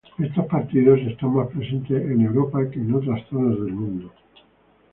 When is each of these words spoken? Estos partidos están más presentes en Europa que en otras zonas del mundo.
Estos 0.17 0.47
partidos 0.47 0.97
están 1.01 1.31
más 1.35 1.47
presentes 1.49 2.01
en 2.03 2.21
Europa 2.21 2.67
que 2.71 2.79
en 2.79 2.95
otras 2.95 3.23
zonas 3.29 3.55
del 3.59 3.71
mundo. 3.73 4.11